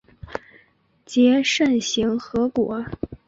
[1.05, 2.83] 结肾形核果。